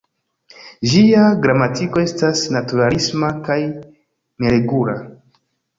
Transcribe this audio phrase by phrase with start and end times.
[0.93, 4.99] Ĝia gramatiko estas naturalisma kaj neregula.